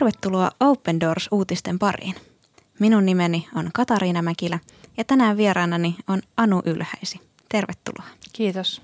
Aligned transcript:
Tervetuloa 0.00 0.50
Open 0.60 1.00
Doors-uutisten 1.00 1.78
pariin. 1.78 2.14
Minun 2.78 3.06
nimeni 3.06 3.48
on 3.54 3.70
Katariina 3.74 4.22
Mäkilä 4.22 4.58
ja 4.96 5.04
tänään 5.04 5.36
vieraanani 5.36 5.96
on 6.08 6.22
Anu 6.36 6.62
Ylhäisi. 6.64 7.20
Tervetuloa. 7.48 8.08
Kiitos. 8.32 8.82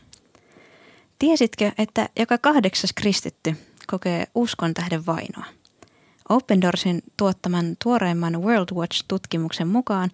Tiesitkö, 1.18 1.72
että 1.78 2.08
joka 2.18 2.38
kahdeksas 2.38 2.92
kristitty 2.92 3.56
kokee 3.86 4.26
uskon 4.34 4.74
tähden 4.74 5.06
vainoa? 5.06 5.44
Open 6.28 6.60
Doorsin 6.60 7.02
tuottaman 7.16 7.76
tuoreimman 7.82 8.42
World 8.42 8.74
Watch-tutkimuksen 8.74 9.68
mukaan 9.68 10.10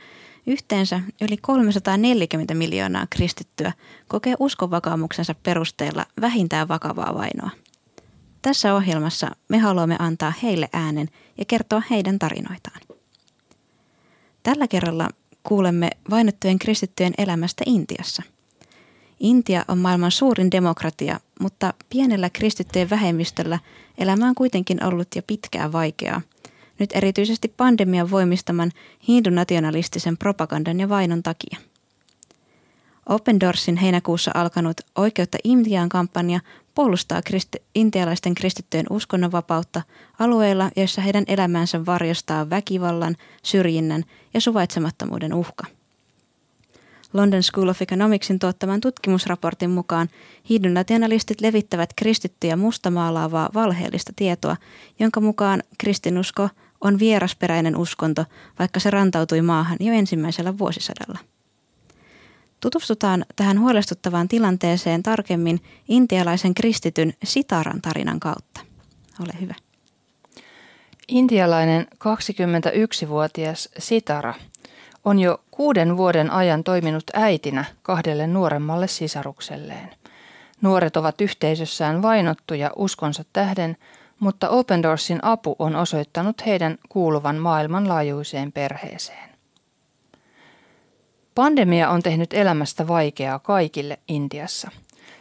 yhteensä 0.46 1.00
yli 1.20 1.36
340 1.36 2.54
miljoonaa 2.54 3.06
kristittyä 3.10 3.72
kokee 4.08 4.34
uskonvakaumuksensa 4.38 5.34
perusteella 5.42 6.06
vähintään 6.20 6.68
vakavaa 6.68 7.14
vainoa. 7.14 7.50
Tässä 8.42 8.74
ohjelmassa 8.74 9.30
me 9.48 9.58
haluamme 9.58 9.96
antaa 9.98 10.32
heille 10.42 10.68
äänen 10.72 11.08
ja 11.38 11.44
kertoa 11.44 11.82
heidän 11.90 12.18
tarinoitaan. 12.18 12.80
Tällä 14.42 14.68
kerralla 14.68 15.08
kuulemme 15.42 15.90
vainottujen 16.10 16.58
kristittyjen 16.58 17.14
elämästä 17.18 17.64
Intiassa. 17.66 18.22
Intia 19.20 19.64
on 19.68 19.78
maailman 19.78 20.10
suurin 20.10 20.50
demokratia, 20.50 21.20
mutta 21.40 21.74
pienellä 21.90 22.30
kristittyjen 22.30 22.90
vähemmistöllä 22.90 23.58
elämä 23.98 24.28
on 24.28 24.34
kuitenkin 24.34 24.84
ollut 24.84 25.16
jo 25.16 25.22
pitkään 25.26 25.72
vaikeaa. 25.72 26.20
Nyt 26.78 26.90
erityisesti 26.94 27.48
pandemian 27.56 28.10
voimistaman 28.10 28.70
hindunationalistisen 29.08 30.18
propagandan 30.18 30.80
ja 30.80 30.88
vainon 30.88 31.22
takia. 31.22 31.71
Open 33.08 33.40
Doorsin 33.40 33.76
heinäkuussa 33.76 34.30
alkanut 34.34 34.80
Oikeutta 34.96 35.38
Intiaan 35.44 35.88
kampanja 35.88 36.40
puolustaa 36.74 37.22
kristi- 37.22 37.62
intialaisten 37.74 38.34
kristittyjen 38.34 38.86
uskonnonvapautta 38.90 39.82
alueilla, 40.18 40.70
joissa 40.76 41.02
heidän 41.02 41.24
elämänsä 41.26 41.86
varjostaa 41.86 42.50
väkivallan, 42.50 43.16
syrjinnän 43.42 44.04
ja 44.34 44.40
suvaitsemattomuuden 44.40 45.34
uhka. 45.34 45.64
London 47.12 47.42
School 47.42 47.68
of 47.68 47.82
Economicsin 47.82 48.38
tuottaman 48.38 48.80
tutkimusraportin 48.80 49.70
mukaan 49.70 50.08
hiidonationalistit 50.48 51.40
levittävät 51.40 51.90
kristittyjä 51.96 52.56
mustamaalaavaa 52.56 53.50
valheellista 53.54 54.12
tietoa, 54.16 54.56
jonka 54.98 55.20
mukaan 55.20 55.62
kristinusko 55.78 56.48
on 56.80 56.98
vierasperäinen 56.98 57.76
uskonto, 57.76 58.24
vaikka 58.58 58.80
se 58.80 58.90
rantautui 58.90 59.42
maahan 59.42 59.76
jo 59.80 59.92
ensimmäisellä 59.92 60.58
vuosisadalla. 60.58 61.31
Tutustutaan 62.62 63.24
tähän 63.36 63.60
huolestuttavaan 63.60 64.28
tilanteeseen 64.28 65.02
tarkemmin 65.02 65.60
intialaisen 65.88 66.54
kristityn 66.54 67.12
Sitaran 67.24 67.82
tarinan 67.82 68.20
kautta. 68.20 68.60
Ole 69.20 69.32
hyvä. 69.40 69.54
Intialainen 71.08 71.86
21-vuotias 71.94 73.68
Sitara 73.78 74.34
on 75.04 75.18
jo 75.18 75.40
kuuden 75.50 75.96
vuoden 75.96 76.30
ajan 76.30 76.64
toiminut 76.64 77.04
äitinä 77.14 77.64
kahdelle 77.82 78.26
nuoremmalle 78.26 78.88
sisarukselleen. 78.88 79.90
Nuoret 80.60 80.96
ovat 80.96 81.20
yhteisössään 81.20 82.02
vainottuja 82.02 82.70
uskonsa 82.76 83.24
tähden, 83.32 83.76
mutta 84.20 84.48
Open 84.48 84.82
Doorsin 84.82 85.24
apu 85.24 85.56
on 85.58 85.76
osoittanut 85.76 86.46
heidän 86.46 86.78
kuuluvan 86.88 87.36
maailmanlaajuiseen 87.36 88.52
perheeseen. 88.52 89.31
Pandemia 91.34 91.90
on 91.90 92.02
tehnyt 92.02 92.34
elämästä 92.34 92.88
vaikeaa 92.88 93.38
kaikille 93.38 93.98
Intiassa. 94.08 94.70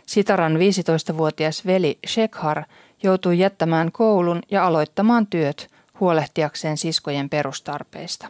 Sitaran 0.06 0.56
15-vuotias 0.56 1.66
veli 1.66 2.00
Shekhar 2.08 2.64
joutui 3.04 3.40
jättämään 3.40 3.92
koulun 3.92 4.42
ja 4.52 4.68
aloittamaan 4.68 5.28
työt 5.28 5.72
huolehtiakseen 6.00 6.78
siskojen 6.78 7.30
perustarpeista. 7.30 8.28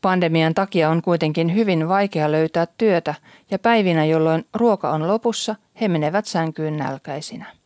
Pandemian 0.00 0.54
takia 0.54 0.90
on 0.90 1.02
kuitenkin 1.02 1.54
hyvin 1.54 1.88
vaikea 1.88 2.32
löytää 2.32 2.66
työtä 2.78 3.14
ja 3.50 3.58
päivinä, 3.58 4.04
jolloin 4.04 4.46
ruoka 4.54 4.90
on 4.90 5.08
lopussa, 5.08 5.56
he 5.80 5.88
menevät 5.88 6.26
sänkyyn 6.26 6.76
nälkäisinä. 6.76 7.61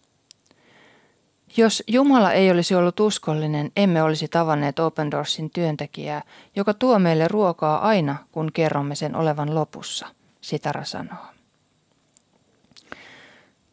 Jos 1.58 1.82
Jumala 1.86 2.32
ei 2.32 2.50
olisi 2.50 2.74
ollut 2.74 3.00
uskollinen, 3.00 3.72
emme 3.76 4.02
olisi 4.02 4.28
tavanneet 4.28 4.78
Open 4.78 5.10
Doorsin 5.10 5.50
työntekijää, 5.50 6.22
joka 6.56 6.74
tuo 6.74 6.98
meille 6.98 7.28
ruokaa 7.28 7.78
aina, 7.88 8.16
kun 8.32 8.52
kerromme 8.52 8.94
sen 8.94 9.16
olevan 9.16 9.54
lopussa, 9.54 10.06
Sitara 10.40 10.84
sanoo. 10.84 11.26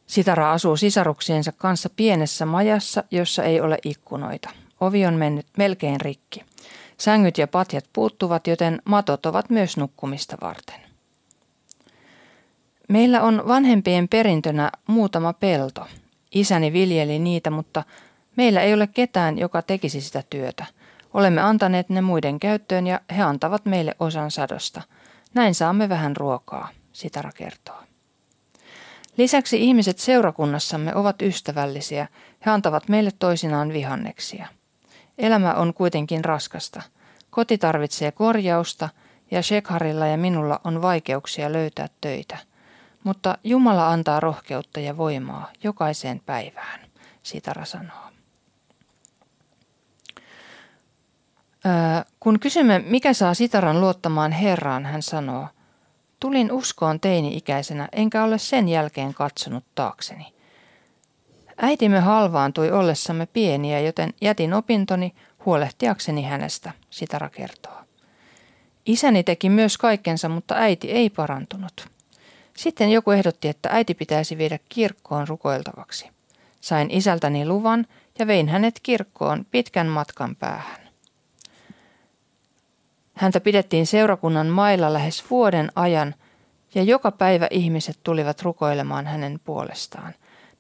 Sitara 0.08 0.52
asuu 0.52 0.78
sisaruksiensa 0.78 1.52
kanssa 1.52 1.90
pienessä 1.96 2.46
majassa, 2.46 3.04
jossa 3.12 3.44
ei 3.44 3.62
ole 3.62 3.78
ikkunoita. 3.86 4.50
Ovi 4.80 5.06
on 5.06 5.14
mennyt 5.14 5.46
melkein 5.58 6.02
rikki. 6.02 6.46
Sängyt 6.98 7.38
ja 7.38 7.48
patjat 7.48 7.86
puuttuvat, 7.94 8.48
joten 8.48 8.82
matot 8.86 9.26
ovat 9.26 9.50
myös 9.50 9.78
nukkumista 9.78 10.38
varten. 10.42 10.80
Meillä 12.90 13.22
on 13.22 13.44
vanhempien 13.48 14.08
perintönä 14.08 14.72
muutama 14.88 15.34
pelto– 15.34 15.88
Isäni 16.34 16.74
viljeli 16.74 17.20
niitä, 17.20 17.50
mutta 17.50 17.84
meillä 18.36 18.62
ei 18.62 18.74
ole 18.74 18.88
ketään, 18.88 19.38
joka 19.38 19.62
tekisi 19.62 20.02
sitä 20.02 20.24
työtä. 20.30 20.66
Olemme 21.14 21.42
antaneet 21.42 21.90
ne 21.90 22.02
muiden 22.02 22.40
käyttöön 22.40 22.88
ja 22.88 23.00
he 23.18 23.24
antavat 23.24 23.66
meille 23.66 23.96
osan 24.00 24.32
sadosta. 24.32 24.82
Näin 25.34 25.56
saamme 25.56 25.90
vähän 25.90 26.18
ruokaa, 26.18 26.70
Sitara 26.94 27.32
kertoo. 27.32 27.84
Lisäksi 29.18 29.64
ihmiset 29.64 30.00
seurakunnassamme 30.00 30.96
ovat 30.96 31.22
ystävällisiä. 31.22 32.08
He 32.46 32.52
antavat 32.52 32.90
meille 32.90 33.12
toisinaan 33.20 33.74
vihanneksia. 33.74 34.48
Elämä 35.18 35.54
on 35.54 35.74
kuitenkin 35.74 36.26
raskasta. 36.26 36.82
Koti 37.30 37.58
tarvitsee 37.58 38.12
korjausta 38.12 38.90
ja 39.32 39.42
Shekharilla 39.42 40.08
ja 40.08 40.18
minulla 40.18 40.62
on 40.64 40.82
vaikeuksia 40.82 41.54
löytää 41.54 41.88
töitä– 42.02 42.38
mutta 43.04 43.38
Jumala 43.44 43.90
antaa 43.90 44.20
rohkeutta 44.20 44.80
ja 44.80 44.98
voimaa 44.98 45.52
jokaiseen 45.64 46.22
päivään, 46.26 46.80
Sitara 47.24 47.66
sanoo. 47.66 48.04
kun 52.20 52.40
kysymme, 52.40 52.80
mikä 52.80 53.14
saa 53.14 53.34
Sitaran 53.34 53.82
luottamaan 53.82 54.32
Herraan, 54.32 54.86
hän 54.86 55.02
sanoo, 55.02 55.48
tulin 56.20 56.52
uskoon 56.52 57.00
teini-ikäisenä, 57.00 57.90
enkä 57.92 58.24
ole 58.24 58.38
sen 58.38 58.70
jälkeen 58.70 59.14
katsonut 59.14 59.64
taakseni. 59.76 60.34
Äitimme 61.58 62.00
halvaantui 62.00 62.72
ollessamme 62.72 63.26
pieniä, 63.26 63.80
joten 63.80 64.14
jätin 64.22 64.54
opintoni 64.54 65.16
huolehtiakseni 65.46 66.24
hänestä, 66.24 66.72
Sitara 66.90 67.30
kertoo. 67.30 67.78
Isäni 68.86 69.24
teki 69.24 69.50
myös 69.50 69.78
kaikkensa, 69.78 70.30
mutta 70.30 70.56
äiti 70.56 70.92
ei 70.92 71.10
parantunut. 71.10 71.88
Sitten 72.58 72.92
joku 72.92 73.12
ehdotti, 73.12 73.48
että 73.48 73.70
äiti 73.72 73.94
pitäisi 73.94 74.38
viedä 74.38 74.60
kirkkoon 74.70 75.28
rukoiltavaksi. 75.28 76.10
Sain 76.62 76.92
isältäni 76.92 77.46
luvan 77.46 77.88
ja 78.20 78.28
vein 78.28 78.50
hänet 78.50 78.80
kirkkoon 78.84 79.46
pitkän 79.52 79.88
matkan 79.88 80.36
päähän. 80.36 80.82
Häntä 83.14 83.40
pidettiin 83.40 83.88
seurakunnan 83.88 84.48
mailla 84.48 84.94
lähes 84.94 85.24
vuoden 85.30 85.72
ajan 85.76 86.16
ja 86.76 86.84
joka 86.84 87.12
päivä 87.12 87.48
ihmiset 87.52 88.00
tulivat 88.04 88.42
rukoilemaan 88.42 89.08
hänen 89.08 89.40
puolestaan. 89.44 90.14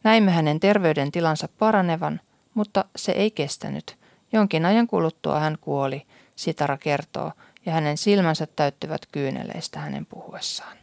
Näimme 0.04 0.32
hänen 0.32 0.60
terveydentilansa 0.60 1.48
paranevan, 1.60 2.22
mutta 2.54 2.86
se 2.96 3.12
ei 3.12 3.32
kestänyt. 3.32 3.98
Jonkin 4.34 4.66
ajan 4.66 4.88
kuluttua 4.88 5.40
hän 5.40 5.58
kuoli, 5.62 6.06
Sitara 6.36 6.78
kertoo, 6.78 7.32
ja 7.66 7.72
hänen 7.74 7.98
silmänsä 7.98 8.48
täyttyvät 8.56 9.02
kyyneleistä 9.12 9.80
hänen 9.80 10.06
puhuessaan. 10.06 10.83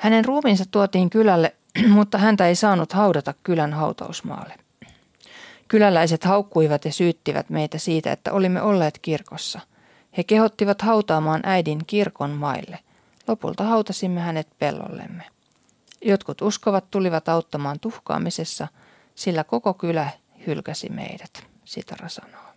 Hänen 0.00 0.24
ruumiinsa 0.24 0.64
tuotiin 0.70 1.10
kylälle, 1.10 1.54
mutta 1.88 2.18
häntä 2.18 2.48
ei 2.48 2.54
saanut 2.54 2.92
haudata 2.92 3.34
kylän 3.42 3.72
hautausmaalle. 3.72 4.54
Kyläläiset 5.68 6.24
haukkuivat 6.24 6.84
ja 6.84 6.92
syyttivät 6.92 7.50
meitä 7.50 7.78
siitä, 7.78 8.12
että 8.12 8.32
olimme 8.32 8.62
olleet 8.62 8.98
kirkossa. 8.98 9.60
He 10.16 10.24
kehottivat 10.24 10.82
hautaamaan 10.82 11.40
äidin 11.44 11.86
kirkon 11.86 12.30
maille. 12.30 12.78
Lopulta 13.28 13.64
hautasimme 13.64 14.20
hänet 14.20 14.48
pellollemme. 14.58 15.24
Jotkut 16.04 16.42
uskovat 16.42 16.90
tulivat 16.90 17.28
auttamaan 17.28 17.80
tuhkaamisessa, 17.80 18.68
sillä 19.14 19.44
koko 19.44 19.74
kylä 19.74 20.10
hylkäsi 20.46 20.88
meidät, 20.88 21.46
Sitara 21.64 22.08
sanoo. 22.08 22.50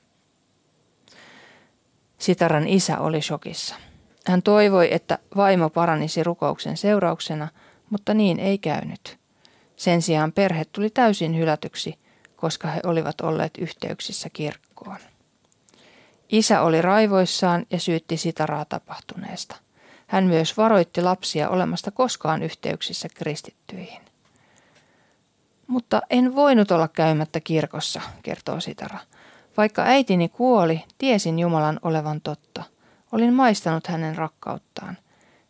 Sitaran 2.18 2.68
isä 2.68 3.00
oli 3.00 3.22
shokissa. 3.22 3.76
Hän 4.28 4.44
toivoi, 4.44 4.94
että 4.94 5.18
vaimo 5.36 5.70
paranisi 5.70 6.24
rukouksen 6.24 6.78
seurauksena, 6.78 7.48
mutta 7.90 8.14
niin 8.14 8.40
ei 8.40 8.58
käynyt. 8.58 9.18
Sen 9.76 10.02
sijaan 10.02 10.32
perhe 10.32 10.66
tuli 10.66 10.90
täysin 10.90 11.38
hylätyksi, 11.38 12.00
koska 12.36 12.68
he 12.68 12.80
olivat 12.86 13.22
olleet 13.22 13.58
yhteyksissä 13.58 14.30
kirkkoon. 14.34 14.98
Isä 16.30 16.62
oli 16.62 16.82
raivoissaan 16.82 17.66
ja 17.70 17.80
syytti 17.80 18.18
sitaraa 18.18 18.66
tapahtuneesta. 18.66 19.56
Hän 20.08 20.24
myös 20.24 20.58
varoitti 20.58 21.02
lapsia 21.02 21.50
olemasta 21.50 21.92
koskaan 21.92 22.44
yhteyksissä 22.44 23.08
kristittyihin. 23.14 24.02
Mutta 25.68 26.02
en 26.10 26.36
voinut 26.36 26.72
olla 26.72 26.88
käymättä 26.88 27.40
kirkossa, 27.40 28.02
kertoo 28.24 28.60
Sitara. 28.60 29.00
Vaikka 29.58 29.82
äitini 29.82 30.30
kuoli, 30.30 30.84
tiesin 30.98 31.40
Jumalan 31.40 31.80
olevan 31.84 32.22
totta. 32.22 32.64
Olin 33.14 33.34
maistanut 33.34 33.88
hänen 33.88 34.16
rakkauttaan. 34.16 34.98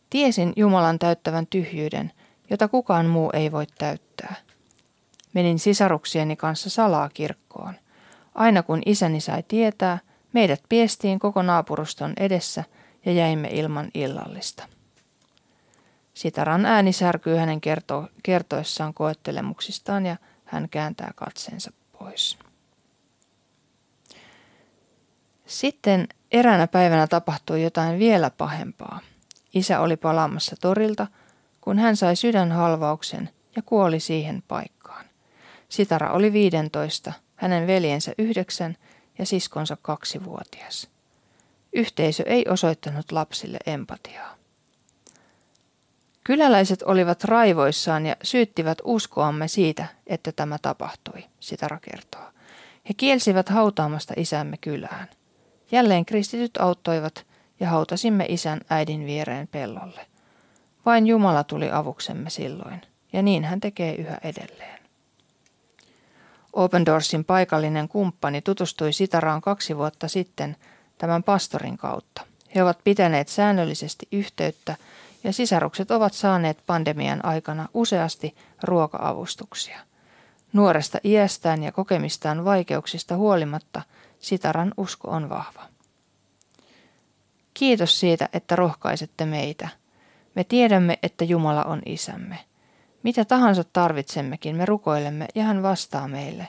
Tiesin 0.10 0.54
Jumalan 0.56 1.00
täyttävän 1.00 1.48
tyhjyyden, 1.48 2.12
jota 2.50 2.68
kukaan 2.68 3.06
muu 3.06 3.30
ei 3.34 3.52
voi 3.52 3.66
täyttää. 3.78 4.36
Menin 5.34 5.60
sisaruksieni 5.60 6.36
kanssa 6.36 6.70
salaa 6.70 7.10
kirkkoon. 7.14 7.74
Aina 8.36 8.64
kun 8.64 8.82
isäni 8.86 9.20
sai 9.20 9.44
tietää, 9.48 10.00
meidät 10.34 10.62
piestiin 10.70 11.20
koko 11.20 11.42
naapuruston 11.42 12.14
edessä 12.18 12.64
ja 13.06 13.12
jäimme 13.12 13.48
ilman 13.52 13.90
illallista. 13.94 14.68
Sitaran 16.14 16.66
ääni 16.66 16.94
särkyy 16.94 17.36
hänen 17.36 17.62
kerto- 17.62 18.08
kertoessaan 18.24 18.94
koettelemuksistaan 18.94 20.06
ja 20.06 20.16
hän 20.46 20.70
kääntää 20.70 21.12
katseensa 21.16 21.72
pois. 22.00 22.38
Sitten 25.46 26.08
eräänä 26.32 26.68
päivänä 26.68 27.08
tapahtui 27.08 27.64
jotain 27.64 28.00
vielä 28.00 28.30
pahempaa. 28.30 29.00
Isä 29.54 29.80
oli 29.80 29.98
palaamassa 29.98 30.56
torilta, 30.62 31.08
kun 31.62 31.80
hän 31.80 31.98
sai 31.98 32.16
sydänhalvauksen 32.16 33.30
ja 33.56 33.62
kuoli 33.62 34.00
siihen 34.00 34.44
paikkaan. 34.48 35.06
Sitara 35.70 36.12
oli 36.12 36.34
15, 36.34 37.14
hänen 37.36 37.68
veljensä 37.68 38.14
yhdeksän 38.18 38.78
ja 39.20 39.26
siskonsa 39.26 39.78
kaksivuotias. 39.82 40.90
Yhteisö 41.74 42.24
ei 42.26 42.46
osoittanut 42.50 43.12
lapsille 43.12 43.58
empatiaa. 43.66 44.36
Kyläläiset 46.24 46.82
olivat 46.82 47.24
raivoissaan 47.24 48.06
ja 48.06 48.16
syyttivät 48.24 48.78
uskoamme 48.84 49.48
siitä, 49.48 49.86
että 50.08 50.32
tämä 50.32 50.58
tapahtui, 50.62 51.24
Sitara 51.40 51.80
kertoo. 51.80 52.26
He 52.90 52.94
kielsivät 52.98 53.50
hautaamasta 53.50 54.14
isämme 54.18 54.58
kylään. 54.58 55.08
Jälleen 55.72 56.06
kristityt 56.06 56.58
auttoivat 56.58 57.26
ja 57.60 57.70
hautasimme 57.70 58.26
isän 58.30 58.62
äidin 58.70 59.06
viereen 59.06 59.48
pellolle. 59.48 60.06
Vain 60.86 61.08
Jumala 61.08 61.44
tuli 61.44 61.72
avuksemme 61.72 62.30
silloin, 62.30 62.82
ja 63.14 63.22
niin 63.22 63.44
hän 63.44 63.60
tekee 63.60 63.96
yhä 63.96 64.18
edelleen. 64.24 64.80
Open 66.54 66.86
Doorsin 66.86 67.26
paikallinen 67.26 67.88
kumppani 67.88 68.42
tutustui 68.42 68.94
Sitaraan 68.94 69.42
kaksi 69.42 69.78
vuotta 69.78 70.08
sitten 70.08 70.56
tämän 70.98 71.24
pastorin 71.24 71.78
kautta. 71.78 72.22
He 72.56 72.64
ovat 72.64 72.80
pitäneet 72.84 73.28
säännöllisesti 73.28 74.08
yhteyttä 74.12 74.76
ja 75.24 75.34
sisarukset 75.34 75.92
ovat 75.92 76.14
saaneet 76.14 76.58
pandemian 76.66 77.26
aikana 77.26 77.68
useasti 77.74 78.36
ruoka-avustuksia. 78.64 79.80
Nuoresta 80.54 81.00
iästään 81.06 81.64
ja 81.64 81.72
kokemistaan 81.72 82.46
vaikeuksista 82.46 83.16
huolimatta 83.16 83.82
Sitaran 84.24 84.74
usko 84.78 85.12
on 85.12 85.30
vahva. 85.30 85.66
Kiitos 87.54 88.00
siitä, 88.00 88.30
että 88.34 88.56
rohkaisette 88.56 89.26
meitä. 89.26 89.70
Me 90.36 90.44
tiedämme, 90.44 91.00
että 91.04 91.26
Jumala 91.26 91.64
on 91.64 91.82
isämme. 91.86 92.40
Mitä 93.04 93.26
tahansa 93.26 93.64
tarvitsemmekin, 93.64 94.56
me 94.56 94.66
rukoilemme 94.66 95.28
ja 95.36 95.44
hän 95.44 95.64
vastaa 95.64 96.08
meille. 96.08 96.48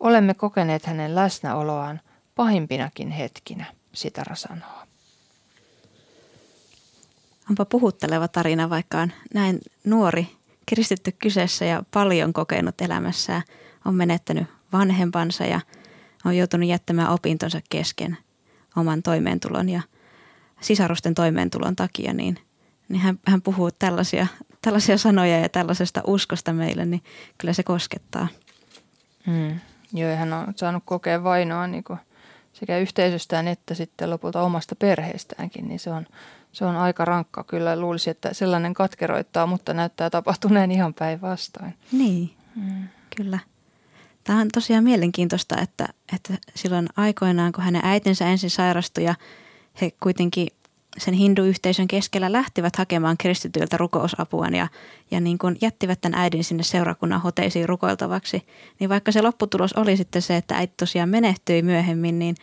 Olemme 0.00 0.34
kokeneet 0.34 0.86
hänen 0.86 1.14
läsnäoloaan 1.14 2.00
pahimpinakin 2.34 3.10
hetkinä, 3.10 3.64
Sitara 3.92 4.34
sanoo. 4.34 4.82
Onpa 7.50 7.64
puhutteleva 7.64 8.28
tarina, 8.28 8.70
vaikka 8.70 8.98
on 8.98 9.12
näin 9.34 9.58
nuori 9.84 10.28
kristitty 10.66 11.12
kyseessä 11.12 11.64
ja 11.64 11.82
paljon 11.90 12.32
kokenut 12.32 12.80
elämässään. 12.80 13.42
On 13.84 13.94
menettänyt 13.94 14.46
vanhempansa 14.72 15.44
ja 15.44 15.60
on 16.24 16.36
joutunut 16.36 16.68
jättämään 16.68 17.10
opintonsa 17.10 17.60
kesken 17.70 18.16
oman 18.76 19.02
toimeentulon 19.02 19.68
ja 19.68 19.82
sisarusten 20.60 21.14
toimeentulon 21.14 21.76
takia, 21.76 22.12
niin, 22.12 22.38
niin 22.88 23.00
hän, 23.00 23.18
hän 23.26 23.42
puhuu 23.42 23.70
tällaisia, 23.70 24.26
tällaisia 24.62 24.98
sanoja 24.98 25.38
ja 25.38 25.48
tällaisesta 25.48 26.00
uskosta 26.06 26.52
meille, 26.52 26.84
niin 26.86 27.02
kyllä 27.38 27.52
se 27.52 27.62
koskettaa. 27.62 28.28
Mm. 29.26 29.60
Joo, 29.92 30.16
hän 30.16 30.32
on 30.32 30.52
saanut 30.56 30.82
kokea 30.86 31.24
vainoa 31.24 31.66
niin 31.66 31.84
kuin 31.84 31.98
sekä 32.52 32.78
yhteisöstään 32.78 33.48
että 33.48 33.74
sitten 33.74 34.10
lopulta 34.10 34.42
omasta 34.42 34.76
perheestäänkin, 34.76 35.68
niin 35.68 35.78
se 35.78 35.90
on, 35.90 36.06
se 36.52 36.64
on 36.64 36.76
aika 36.76 37.04
rankka. 37.04 37.44
Kyllä 37.44 37.80
luulisi, 37.80 38.10
että 38.10 38.34
sellainen 38.34 38.74
katkeroittaa, 38.74 39.46
mutta 39.46 39.74
näyttää 39.74 40.10
tapahtuneen 40.10 40.70
ihan 40.70 40.94
päinvastoin. 40.94 41.74
Niin, 41.92 42.30
mm. 42.56 42.88
kyllä. 43.16 43.38
Tämä 44.24 44.40
on 44.40 44.48
tosiaan 44.52 44.84
mielenkiintoista, 44.84 45.60
että, 45.60 45.88
että 46.14 46.34
silloin 46.54 46.88
aikoinaan, 46.96 47.52
kun 47.52 47.64
hänen 47.64 47.82
äitinsä 47.84 48.26
ensin 48.26 48.50
sairastui 48.50 49.04
ja 49.04 49.14
he 49.80 49.92
kuitenkin 50.02 50.48
sen 50.98 51.14
hinduyhteisön 51.14 51.88
keskellä 51.88 52.32
lähtivät 52.32 52.76
hakemaan 52.76 53.16
kristityiltä 53.16 53.76
rukousapua 53.76 54.46
ja, 54.46 54.68
ja 55.10 55.20
niin 55.20 55.38
kuin 55.38 55.56
jättivät 55.60 56.00
tämän 56.00 56.20
äidin 56.20 56.44
sinne 56.44 56.62
seurakunnan 56.62 57.20
hoteisiin 57.20 57.68
rukoiltavaksi. 57.68 58.46
Niin 58.78 58.90
vaikka 58.90 59.12
se 59.12 59.22
lopputulos 59.22 59.72
oli 59.72 59.96
sitten 59.96 60.22
se, 60.22 60.36
että 60.36 60.56
äiti 60.56 60.74
tosiaan 60.76 61.08
menehtyi 61.08 61.62
myöhemmin, 61.62 62.18
niin, 62.18 62.34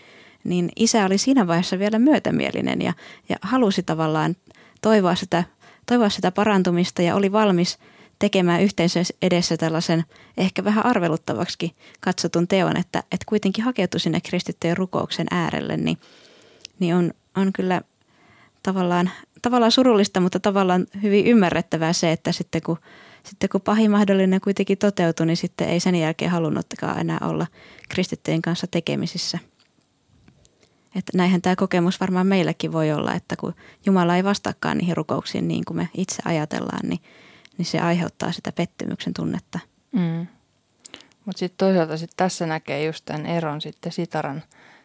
niin 0.43 0.69
isä 0.75 1.05
oli 1.05 1.17
siinä 1.17 1.47
vaiheessa 1.47 1.79
vielä 1.79 1.99
myötämielinen 1.99 2.81
ja, 2.81 2.93
ja 3.29 3.35
halusi 3.41 3.83
tavallaan 3.83 4.35
toivoa 4.81 5.15
sitä, 5.15 5.43
toivoa 5.85 6.09
sitä 6.09 6.31
parantumista 6.31 7.01
ja 7.01 7.15
oli 7.15 7.31
valmis 7.31 7.77
tekemään 8.19 8.61
yhteisön 8.61 9.05
edessä 9.21 9.57
tällaisen 9.57 10.03
ehkä 10.37 10.63
vähän 10.63 10.85
arveluttavaksi 10.85 11.75
katsotun 11.99 12.47
teon, 12.47 12.77
että, 12.77 12.99
että 12.99 13.25
kuitenkin 13.25 13.63
hakeutui 13.63 13.99
sinne 13.99 14.21
kristittyjen 14.21 14.77
rukouksen 14.77 15.27
äärelle, 15.31 15.77
niin, 15.77 15.97
niin 16.79 16.95
on, 16.95 17.13
on 17.35 17.53
kyllä 17.53 17.81
tavallaan, 18.63 19.11
tavallaan 19.41 19.71
surullista, 19.71 20.19
mutta 20.19 20.39
tavallaan 20.39 20.87
hyvin 21.03 21.25
ymmärrettävää 21.25 21.93
se, 21.93 22.11
että 22.11 22.31
sitten 22.31 22.61
kun, 22.61 22.77
sitten 23.23 23.49
kun 23.49 23.61
pahin 23.61 23.91
mahdollinen 23.91 24.41
kuitenkin 24.41 24.77
toteutui, 24.77 25.25
niin 25.25 25.37
sitten 25.37 25.69
ei 25.69 25.79
sen 25.79 25.95
jälkeen 25.95 26.31
halunnutkaan 26.31 26.99
enää 26.99 27.19
olla 27.21 27.47
kristittyjen 27.89 28.41
kanssa 28.41 28.67
tekemisissä. 28.67 29.39
Että 30.95 31.17
näinhän 31.17 31.41
tämä 31.41 31.55
kokemus 31.55 31.99
varmaan 31.99 32.27
meilläkin 32.27 32.71
voi 32.71 32.91
olla, 32.91 33.13
että 33.13 33.35
kun 33.35 33.53
Jumala 33.85 34.15
ei 34.15 34.23
vastaakaan 34.23 34.77
niihin 34.77 34.97
rukouksiin 34.97 35.47
niin 35.47 35.65
kuin 35.65 35.77
me 35.77 35.89
itse 35.93 36.21
ajatellaan, 36.25 36.89
niin, 36.89 36.99
niin 37.59 37.65
se 37.65 37.79
aiheuttaa 37.79 38.31
sitä 38.31 38.51
pettymyksen 38.51 39.13
tunnetta. 39.13 39.59
Mm. 39.91 40.27
Mutta 41.25 41.39
sitten 41.39 41.67
toisaalta 41.67 41.97
sit 41.97 42.11
tässä 42.17 42.45
näkee 42.45 42.85
just 42.85 43.05
tämän 43.05 43.25
eron 43.25 43.61
sitten 43.61 43.91
Sitaran, 43.91 44.43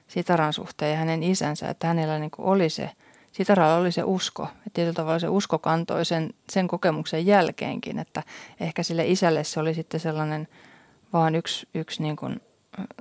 Sitaran 0.08 0.52
suhteen 0.52 0.90
ja 0.90 0.98
hänen 0.98 1.22
isänsä, 1.22 1.68
että 1.68 1.86
hänellä 1.86 2.18
niinku 2.18 2.50
oli 2.50 2.70
se– 2.70 2.90
Sitaralla 3.34 3.76
oli 3.76 3.92
se 3.92 4.02
usko. 4.04 4.42
Ja 4.42 4.70
tietyllä 4.74 4.94
tavalla 4.94 5.18
se 5.18 5.28
usko 5.28 5.58
kantoi 5.58 6.04
sen, 6.04 6.30
sen 6.52 6.68
kokemuksen 6.68 7.26
jälkeenkin, 7.26 7.98
että 7.98 8.22
ehkä 8.60 8.82
sille 8.82 9.06
isälle 9.06 9.44
se 9.44 9.60
oli 9.60 9.74
sitten 9.74 10.00
sellainen 10.00 10.48
vaan 11.12 11.34
yksi, 11.34 11.68
yksi 11.74 12.02
niin 12.02 12.16
kuin, 12.16 12.40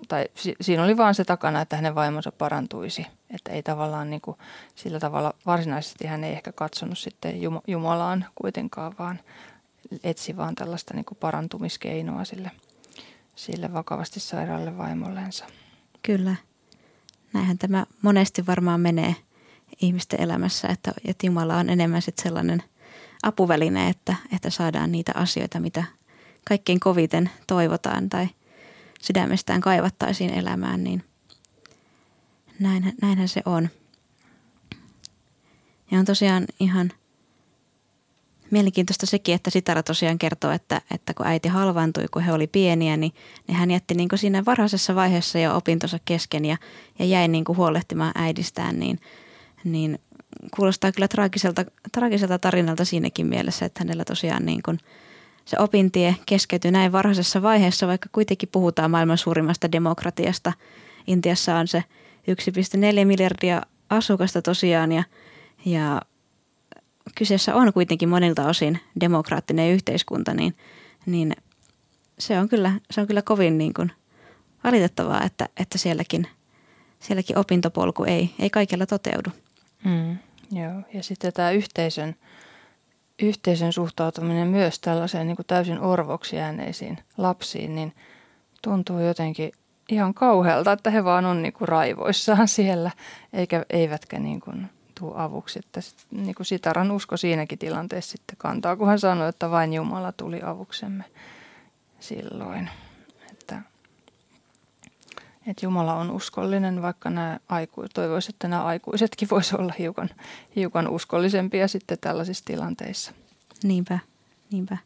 tai 0.08 0.26
siinä 0.62 0.84
oli 0.84 0.98
vaan 0.98 1.16
se 1.16 1.24
takana, 1.24 1.62
että 1.62 1.76
hänen 1.76 1.96
vaimonsa 1.96 2.32
parantuisi. 2.32 3.08
Että 3.30 3.52
ei 3.52 3.64
tavallaan 3.64 4.10
niin 4.10 4.22
kuin, 4.22 4.38
sillä 4.76 5.00
tavalla 5.00 5.34
varsinaisesti 5.46 6.08
hän 6.08 6.24
ei 6.24 6.32
ehkä 6.34 6.52
katsonut 6.52 6.98
sitten 6.98 7.36
Jumalaan 7.68 8.26
kuitenkaan, 8.36 8.96
vaan 9.00 9.20
etsi 10.04 10.38
vaan 10.38 10.56
tällaista 10.56 10.94
niin 10.94 11.06
kuin 11.06 11.18
parantumiskeinoa 11.18 12.26
sille, 12.26 12.52
sille 13.36 13.74
vakavasti 13.74 14.20
sairaalle 14.20 14.78
vaimollensa. 14.78 15.46
Kyllä. 16.04 16.36
Näinhän 17.34 17.58
tämä 17.58 17.86
monesti 18.02 18.46
varmaan 18.46 18.82
menee– 18.82 19.16
ihmisten 19.82 20.22
elämässä, 20.22 20.68
että, 20.68 20.92
että 21.06 21.26
Jumala 21.26 21.58
on 21.58 21.70
enemmän 21.70 22.02
sitten 22.02 22.24
sellainen 22.24 22.64
apuväline, 23.24 23.90
että, 23.90 24.16
että 24.36 24.50
saadaan 24.50 24.92
niitä 24.92 25.12
asioita, 25.16 25.60
mitä 25.60 25.84
kaikkein 26.48 26.80
koviten 26.80 27.30
toivotaan 27.48 28.10
tai 28.10 28.28
sydämestään 29.02 29.62
kaivattaisiin 29.62 30.34
elämään, 30.34 30.84
niin 30.84 31.04
näinhän, 32.60 32.94
näinhän 33.02 33.28
se 33.28 33.42
on. 33.46 33.70
Ja 35.92 36.00
on 36.00 36.06
tosiaan 36.06 36.46
ihan 36.60 36.92
mielenkiintoista 38.54 39.06
sekin, 39.06 39.36
että 39.36 39.50
Sitara 39.50 39.84
tosiaan 39.84 40.18
kertoo, 40.18 40.52
että, 40.52 40.82
että 40.92 41.14
kun 41.14 41.28
äiti 41.28 41.50
halvaantui, 41.50 42.06
kun 42.12 42.22
he 42.22 42.34
oli 42.34 42.48
pieniä, 42.48 42.98
niin, 42.98 43.14
niin 43.48 43.56
hän 43.56 43.72
jätti 43.72 43.94
niin 43.94 44.10
siinä 44.16 44.46
varhaisessa 44.46 44.96
vaiheessa 44.96 45.40
jo 45.40 45.58
opintonsa 45.58 46.00
kesken 46.06 46.46
ja, 46.46 46.58
ja 47.00 47.06
jäi 47.06 47.28
niin 47.28 47.46
huolehtimaan 47.48 48.12
äidistään, 48.16 48.80
niin– 48.80 49.00
niin 49.64 50.00
kuulostaa 50.56 50.92
kyllä 50.92 51.08
traagiselta, 51.08 51.66
traagiselta 51.92 52.40
tarinalta 52.40 52.86
siinäkin 52.86 53.28
mielessä, 53.28 53.66
että 53.66 53.80
hänellä 53.84 54.06
tosiaan 54.06 54.46
niin 54.46 54.64
kuin 54.64 54.80
se 55.46 55.58
opintie 55.60 56.16
keskeytyi 56.26 56.72
näin 56.72 56.92
varhaisessa 56.92 57.42
vaiheessa, 57.42 57.88
vaikka 57.88 58.10
kuitenkin 58.12 58.50
puhutaan 58.52 58.92
maailman 58.92 59.18
suurimmasta 59.18 59.72
demokratiasta. 59.72 60.54
Intiassa 61.08 61.56
on 61.56 61.68
se 61.68 61.84
1,4 63.00 63.06
miljardia 63.06 63.62
asukasta 63.90 64.42
tosiaan 64.42 64.92
ja, 64.92 65.04
ja 65.66 66.02
kyseessä 67.16 67.56
on 67.56 67.74
kuitenkin 67.74 68.10
monilta 68.10 68.48
osin 68.48 68.80
demokraattinen 69.00 69.72
yhteiskunta, 69.72 70.34
niin, 70.34 70.56
niin 71.06 71.36
se 72.20 72.40
on 72.40 72.50
kyllä, 72.50 72.72
se 72.92 73.02
on 73.02 73.08
kyllä 73.08 73.22
kovin 73.22 73.58
niin 73.58 73.74
kuin 73.74 73.92
valitettavaa, 74.64 75.24
että, 75.24 75.50
että 75.58 75.78
sielläkin, 75.78 76.28
sielläkin 77.00 77.38
opintopolku 77.38 78.04
ei, 78.04 78.36
ei 78.40 78.50
kaikilla 78.50 78.86
toteudu. 78.86 79.30
Mm, 79.86 80.18
joo, 80.52 80.82
ja 80.94 81.04
sitten 81.04 81.34
tämä 81.34 81.52
yhteisön, 81.52 82.16
yhteisön 83.22 83.74
suhtautuminen 83.74 84.48
myös 84.48 84.80
tällaiseen 84.80 85.28
niin 85.28 85.36
kuin 85.36 85.46
täysin 85.46 85.80
orvoksi 85.80 86.36
jääneisiin 86.36 86.98
lapsiin, 87.18 87.76
niin 87.76 87.94
tuntuu 88.62 89.00
jotenkin 89.00 89.52
ihan 89.90 90.14
kauhealta, 90.14 90.72
että 90.72 90.90
he 90.90 91.04
vaan 91.04 91.26
on 91.26 91.42
niin 91.42 91.54
kuin 91.54 91.68
raivoissaan 91.68 92.48
siellä, 92.48 92.92
eikä, 93.34 93.66
eivätkä 93.70 94.20
niin 94.20 94.40
kuin 94.40 94.70
tuu 95.00 95.14
avuksi. 95.16 95.60
Että 95.60 95.82
niin 96.12 96.36
kuin 96.36 96.46
Sitaran 96.46 96.92
usko 96.92 97.18
siinäkin 97.18 97.60
tilanteessa 97.60 98.12
sitten 98.12 98.38
kantaa, 98.38 98.76
kun 98.76 98.88
hän 98.88 99.00
sanoi, 99.00 99.30
että 99.30 99.52
vain 99.52 99.74
Jumala 99.74 100.12
tuli 100.12 100.42
avuksemme 100.44 101.04
silloin. 102.00 102.70
Että, 103.32 103.62
että 105.48 105.66
Jumala 105.66 105.96
on 105.96 106.12
uskollinen, 106.12 106.82
vaikka 106.82 107.10
nämä 107.10 107.40
aiku, 107.50 107.86
toivoisi, 107.94 108.30
että 108.30 108.48
nämä 108.48 108.64
aikuisetkin 108.64 109.30
voisivat 109.30 109.62
olla 109.62 109.74
hiukan, 109.80 110.10
hiukan 110.56 110.88
uskollisempia 110.88 111.68
sitten 111.68 111.98
tällaisissa 112.02 112.46
tilanteissa. 112.46 113.12
Niinpä, 113.64 114.00
niinpä. 114.52 114.78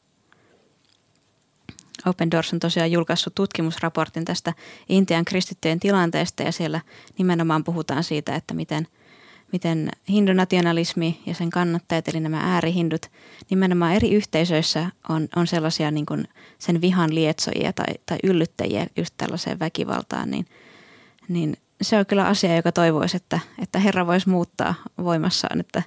Open 2.06 2.32
Doors 2.32 2.54
on 2.54 2.60
tosiaan 2.60 2.92
julkaissut 2.92 3.36
tutkimusraportin 3.36 4.26
tästä 4.26 4.54
Intian 4.90 5.26
kristittyjen 5.26 5.80
tilanteesta 5.80 6.44
ja 6.44 6.52
siellä 6.52 6.82
nimenomaan 7.18 7.64
puhutaan 7.64 8.04
siitä, 8.04 8.36
että 8.36 8.54
miten, 8.54 8.88
miten 9.52 9.90
hindunationalismi 10.10 11.22
ja 11.26 11.34
sen 11.34 11.50
kannattajat, 11.50 12.08
eli 12.08 12.20
nämä 12.20 12.54
äärihindut, 12.54 13.06
nimenomaan 13.50 13.94
eri 13.94 14.12
yhteisöissä 14.12 14.90
on, 15.10 15.28
on 15.36 15.48
sellaisia 15.48 15.92
niin 15.92 16.06
kuin 16.06 16.28
sen 16.60 16.82
vihan 16.82 17.16
lietsojia 17.16 17.74
tai, 17.74 17.94
tai 18.06 18.18
yllyttäjiä 18.24 18.88
just 18.98 19.14
tällaiseen 19.18 19.60
väkivaltaan, 19.60 20.32
niin, 20.32 20.46
niin 21.28 21.58
se 21.82 21.98
on 21.98 22.06
kyllä 22.06 22.28
asia, 22.28 22.56
joka 22.56 22.72
toivoisi, 22.72 23.18
että, 23.18 23.40
että 23.62 23.80
Herra 23.80 24.08
voisi 24.08 24.30
muuttaa 24.30 24.76
voimassaan, 25.04 25.60
että, 25.60 25.84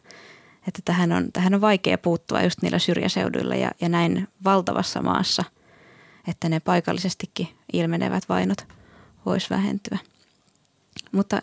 että 0.69 0.81
tähän, 0.85 1.13
on, 1.13 1.33
tähän 1.33 1.55
on 1.55 1.61
vaikea 1.61 1.99
puuttua 1.99 2.43
just 2.43 2.63
niillä 2.63 2.79
syrjäseuduilla 2.79 3.55
ja, 3.55 3.71
ja 3.81 3.89
näin 3.89 4.29
valtavassa 4.45 5.03
maassa– 5.03 5.45
että 6.29 6.49
ne 6.49 6.61
paikallisestikin 6.61 7.49
ilmenevät 7.73 8.29
vainot 8.29 8.67
vois 9.27 9.51
vähentyä. 9.51 9.99
Mutta 11.13 11.43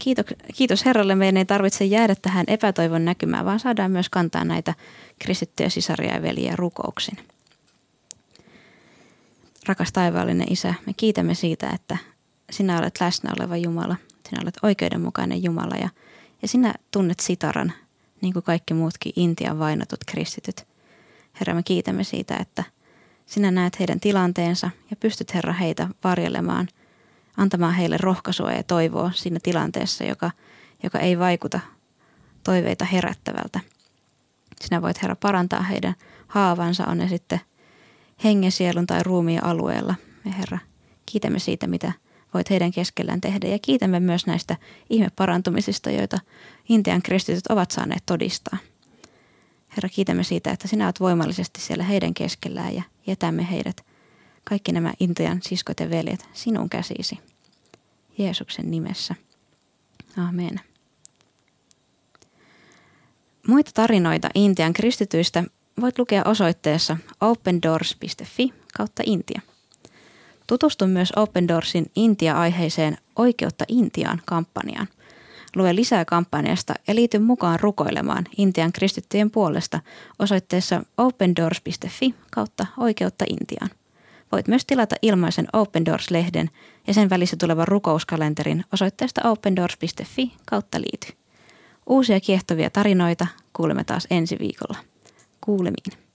kiitos, 0.00 0.26
kiitos 0.56 0.84
Herralle, 0.84 1.14
meidän 1.14 1.36
ei 1.36 1.44
tarvitse 1.44 1.84
jäädä 1.84 2.14
tähän 2.22 2.44
epätoivon 2.48 3.04
näkymään, 3.04 3.44
vaan 3.44 3.60
saadaan 3.60 3.90
myös 3.90 4.08
kantaa 4.08 4.44
näitä 4.44 4.74
kristittyjä 5.18 5.68
sisaria 5.68 6.14
ja 6.14 6.22
veliä 6.22 6.56
rukouksin. 6.56 7.18
Rakas 9.66 9.92
taivaallinen 9.92 10.52
Isä, 10.52 10.74
me 10.86 10.92
kiitämme 10.96 11.34
siitä, 11.34 11.70
että 11.74 11.96
sinä 12.50 12.78
olet 12.78 13.00
läsnä 13.00 13.30
oleva 13.38 13.56
Jumala, 13.56 13.96
sinä 14.28 14.42
olet 14.42 14.54
oikeudenmukainen 14.62 15.44
Jumala 15.44 15.76
ja, 15.76 15.88
ja 16.42 16.48
sinä 16.48 16.74
tunnet 16.90 17.20
sitaran, 17.20 17.72
niin 18.20 18.32
kuin 18.32 18.42
kaikki 18.42 18.74
muutkin 18.74 19.12
Intian 19.16 19.58
vainotut 19.58 20.00
kristityt. 20.06 20.66
Herra, 21.40 21.54
me 21.54 21.62
kiitämme 21.62 22.04
siitä, 22.04 22.36
että– 22.36 22.64
sinä 23.30 23.50
näet 23.50 23.78
heidän 23.78 24.00
tilanteensa 24.00 24.70
ja 24.90 24.96
pystyt 24.96 25.34
Herra 25.34 25.52
heitä 25.52 25.88
varjelemaan, 26.04 26.68
antamaan 27.36 27.74
heille 27.74 27.96
rohkaisua 28.00 28.52
ja 28.52 28.62
toivoa 28.62 29.10
siinä 29.14 29.38
tilanteessa, 29.42 30.04
joka, 30.04 30.30
joka 30.82 30.98
ei 30.98 31.18
vaikuta 31.18 31.60
toiveita 32.44 32.84
herättävältä. 32.84 33.60
Sinä 34.60 34.82
voit 34.82 35.02
Herra 35.02 35.16
parantaa 35.16 35.62
heidän 35.62 35.94
haavansa, 36.26 36.86
on 36.86 36.98
ne 36.98 37.08
sitten 37.08 37.40
hengen, 38.24 38.52
sielun 38.52 38.86
tai 38.86 39.02
ruumiin 39.02 39.44
alueella. 39.44 39.94
Me 40.24 40.34
Herra, 40.38 40.58
kiitämme 41.06 41.38
siitä, 41.38 41.66
mitä 41.66 41.92
voit 42.34 42.50
heidän 42.50 42.70
keskellään 42.70 43.20
tehdä 43.20 43.48
ja 43.48 43.58
kiitämme 43.58 44.00
myös 44.00 44.26
näistä 44.26 44.56
ihmeparantumisista, 44.90 45.90
joita 45.90 46.18
Intian 46.68 47.02
kristityt 47.02 47.46
ovat 47.46 47.70
saaneet 47.70 48.02
todistaa. 48.06 48.58
Herra, 49.76 49.88
kiitämme 49.88 50.24
siitä, 50.24 50.50
että 50.50 50.68
sinä 50.68 50.84
olet 50.84 51.00
voimallisesti 51.00 51.60
siellä 51.60 51.84
heidän 51.84 52.14
keskellään 52.14 52.74
ja 52.74 52.82
jätämme 53.06 53.50
heidät, 53.50 53.84
kaikki 54.44 54.72
nämä 54.72 54.92
Intian 55.00 55.40
siskot 55.42 55.80
ja 55.80 55.90
veljet, 55.90 56.28
sinun 56.32 56.70
käsisi. 56.70 57.18
Jeesuksen 58.18 58.70
nimessä. 58.70 59.14
Amen. 60.28 60.60
Muita 63.46 63.70
tarinoita 63.74 64.28
Intian 64.34 64.72
kristityistä 64.72 65.44
voit 65.80 65.98
lukea 65.98 66.22
osoitteessa 66.24 66.96
opendoors.fi 67.20 68.54
kautta 68.74 69.02
Intia. 69.06 69.40
Tutustu 70.46 70.86
myös 70.86 71.12
Open 71.16 71.48
Doorsin 71.48 71.90
Intia-aiheiseen 71.96 72.98
Oikeutta 73.16 73.64
Intiaan 73.68 74.22
kampanjaan– 74.24 74.88
Lue 75.56 75.74
lisää 75.74 76.04
kampanjasta 76.04 76.74
ja 76.88 76.94
liity 76.94 77.18
mukaan 77.18 77.60
rukoilemaan 77.60 78.24
Intian 78.36 78.72
kristittyjen 78.72 79.30
puolesta 79.30 79.80
osoitteessa 80.18 80.82
opendoors.fi 80.98 82.14
kautta 82.30 82.66
oikeutta 82.78 83.24
Intiaan. 83.28 83.70
Voit 84.32 84.48
myös 84.48 84.66
tilata 84.66 84.96
ilmaisen 85.02 85.48
Open 85.52 85.84
Doors-lehden 85.84 86.50
ja 86.86 86.94
sen 86.94 87.10
välissä 87.10 87.36
tulevan 87.36 87.68
rukouskalenterin 87.68 88.64
osoitteesta 88.72 89.28
opendoors.fi 89.28 90.32
kautta 90.46 90.80
liity. 90.80 91.12
Uusia 91.86 92.20
kiehtovia 92.20 92.70
tarinoita 92.70 93.26
kuulemme 93.52 93.84
taas 93.84 94.06
ensi 94.10 94.38
viikolla. 94.38 94.78
Kuulemiin. 95.40 96.09